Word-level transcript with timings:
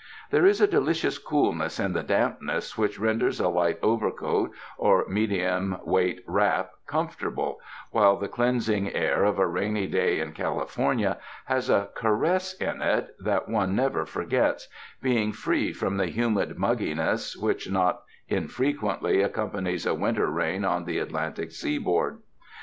There 0.31 0.47
is 0.47 0.59
a 0.59 0.65
delicious 0.67 1.19
coolness 1.19 1.79
in 1.79 1.93
the 1.93 2.01
dampness 2.01 2.75
which 2.75 2.97
renders 2.97 3.39
a 3.39 3.49
light 3.49 3.77
overcoat 3.83 4.49
or 4.79 5.05
medium 5.07 5.77
weight 5.83 6.23
wrap 6.25 6.71
comfortable, 6.87 7.59
while 7.91 8.17
the 8.17 8.27
cleansing 8.27 8.95
air 8.95 9.23
of 9.23 9.37
a 9.37 9.45
rainy 9.45 9.85
day 9.85 10.19
in 10.19 10.31
California 10.33 11.19
has 11.45 11.69
a 11.69 11.89
caress 11.93 12.55
in 12.55 12.81
it 12.81 13.15
that 13.19 13.47
one 13.47 13.75
never 13.75 14.07
forgets, 14.07 14.67
being 15.03 15.31
free 15.31 15.71
from 15.71 15.97
the 15.97 16.07
humid 16.09 16.57
mugginess 16.57 17.37
which 17.37 17.69
not 17.69 18.01
in 18.27 18.47
frequently 18.47 19.21
accompanies 19.21 19.85
a 19.85 19.93
winter 19.93 20.31
rain 20.31 20.65
on 20.65 20.85
the 20.85 20.97
Atlan 20.97 21.35
tic 21.35 21.51
seaboard. 21.51 22.23